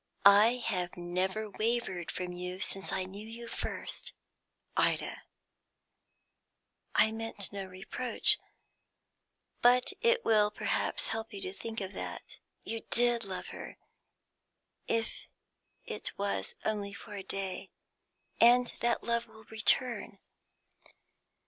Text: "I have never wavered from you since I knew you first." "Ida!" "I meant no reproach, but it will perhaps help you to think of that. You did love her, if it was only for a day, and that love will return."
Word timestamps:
"I 0.25 0.53
have 0.65 0.97
never 0.97 1.47
wavered 1.47 2.09
from 2.11 2.31
you 2.33 2.59
since 2.59 2.91
I 2.91 3.03
knew 3.03 3.27
you 3.27 3.47
first." 3.47 4.13
"Ida!" 4.75 5.21
"I 6.95 7.11
meant 7.11 7.53
no 7.53 7.65
reproach, 7.65 8.39
but 9.61 9.93
it 10.01 10.25
will 10.25 10.49
perhaps 10.49 11.09
help 11.09 11.31
you 11.31 11.39
to 11.41 11.53
think 11.53 11.81
of 11.81 11.93
that. 11.93 12.39
You 12.63 12.81
did 12.89 13.25
love 13.25 13.49
her, 13.49 13.77
if 14.87 15.13
it 15.85 16.17
was 16.17 16.55
only 16.65 16.93
for 16.93 17.13
a 17.13 17.21
day, 17.21 17.69
and 18.39 18.73
that 18.79 19.03
love 19.03 19.27
will 19.27 19.43
return." 19.51 20.17